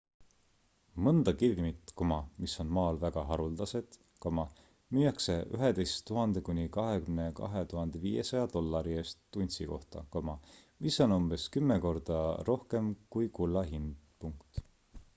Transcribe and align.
mõnda 1.07 1.31
kivimit 1.41 1.91
mis 2.45 2.55
on 2.63 2.71
maal 2.77 2.97
väga 3.03 3.25
haruldased 3.31 3.97
müüakse 4.37 5.35
11 5.59 5.93
000 6.15 6.43
kuni 6.49 6.65
22 6.79 8.01
500 8.07 8.49
dollari 8.55 8.97
eest 9.03 9.39
untsi 9.45 9.69
kohta 9.75 10.05
mis 10.31 10.99
on 11.07 11.17
umbes 11.19 11.47
kümme 11.59 11.79
korda 11.85 12.19
rohkem 12.49 12.89
kui 13.17 13.31
kulla 13.41 13.65
hind 13.75 14.35